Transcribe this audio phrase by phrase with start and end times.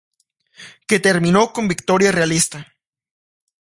[0.87, 2.75] Que terminó con victoria realista.